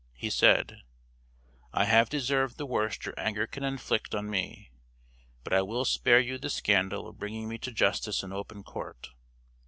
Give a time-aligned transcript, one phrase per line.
[0.15, 0.81] He said,
[1.73, 4.71] 'I have deserved the worst your anger can inflict on me,
[5.43, 9.09] but I will spare you the scandal of bringing me to justice in open court.